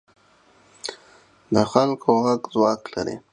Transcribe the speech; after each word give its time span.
د 1.53 1.55
خلکو 1.71 2.09
غږ 2.25 2.41
ځواک 2.53 2.81
لري 2.93 3.15